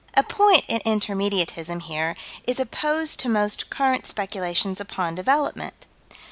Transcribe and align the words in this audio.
A 0.15 0.23
point 0.23 0.63
in 0.67 0.79
Intermediatism 0.79 1.83
here 1.83 2.15
is 2.47 2.59
opposed 2.59 3.19
to 3.19 3.29
most 3.29 3.69
current 3.69 4.07
speculations 4.07 4.81
upon 4.81 5.13
Development. 5.13 5.75